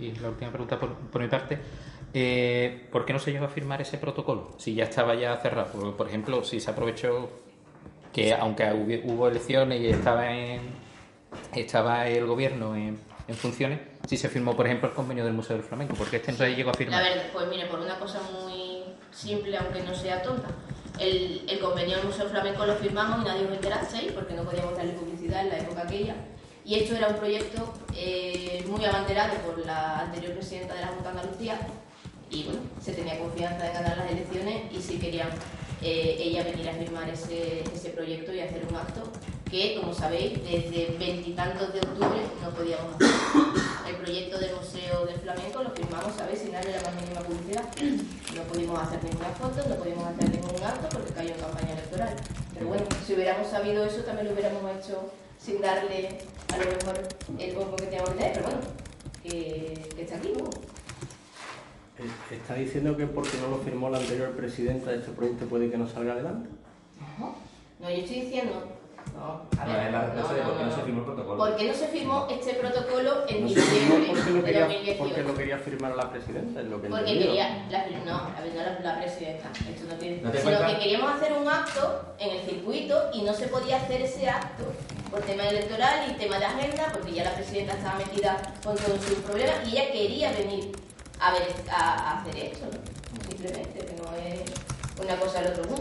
[0.00, 1.58] y la última pregunta por, por mi parte,
[2.14, 4.54] eh, ¿por qué no se llegó a firmar ese protocolo?
[4.58, 5.70] Si ya estaba ya cerrado.
[5.72, 7.30] Por, por ejemplo, si se aprovechó
[8.12, 10.60] que aunque hubi- hubo elecciones y estaba en,
[11.54, 13.78] estaba el gobierno en, en funciones,
[14.08, 16.54] si se firmó, por ejemplo, el convenio del Museo del Flamenco, porque este no se
[16.54, 17.02] llegó a firmar.
[17.02, 18.82] verdad, pues mire, por una cosa muy
[19.12, 20.48] simple, aunque no sea tonta.
[20.98, 24.76] El, el convenio del Museo Flamenco lo firmamos y nadie os enterasteis porque no podíamos
[24.76, 26.14] darle publicidad en la época aquella.
[26.70, 31.10] Y esto era un proyecto eh, muy abanderado por la anterior presidenta de la Junta
[31.10, 31.58] de Andalucía
[32.30, 35.30] y bueno, se tenía confianza de ganar las elecciones y si querían
[35.82, 39.02] eh, ella venir a firmar ese, ese proyecto y hacer un acto
[39.50, 43.10] que, como sabéis, desde veintitantos de octubre no podíamos hacer.
[43.88, 46.38] El proyecto del Museo del Flamenco lo firmamos, ¿sabéis?
[46.38, 47.64] Sin darle la más mínima publicidad.
[48.36, 52.14] No pudimos hacer ninguna foto, no pudimos hacer ningún acto porque cayó en campaña electoral.
[52.54, 55.10] Pero bueno, si hubiéramos sabido eso, también lo hubiéramos hecho
[55.40, 56.18] sin darle
[56.52, 57.08] a lo mejor
[57.38, 58.60] el bombo que teníamos que tener, pero bueno,
[59.22, 60.44] que, que está aquí, ¿no?
[61.98, 65.78] Eh, ¿Está diciendo que porque no lo firmó la anterior presidenta este proyecto puede que
[65.78, 66.48] no salga adelante?
[67.18, 67.34] No,
[67.80, 68.76] no, yo estoy diciendo.
[69.16, 69.92] No, a No, ver.
[69.92, 71.36] respuesta de no, por qué no no, se firmó el protocolo.
[71.38, 74.98] ¿Por qué no se firmó este protocolo en No diciembre porque lo de quería, 2018?
[74.98, 77.26] porque lo quería firmar la presidenta, es lo que Porque entendido.
[77.32, 78.29] quería, la, no,
[79.36, 83.22] esto no tiene, ¿No te sino que queríamos hacer un acto en el circuito y
[83.22, 84.64] no se podía hacer ese acto
[85.10, 89.02] por tema electoral y tema de agenda, porque ya la presidenta estaba metida con todos
[89.02, 90.72] sus problemas y ella quería venir
[91.18, 93.28] a, ver, a, a hacer eso, ¿no?
[93.28, 94.40] simplemente, que no es
[95.00, 95.80] una cosa del otro mundo.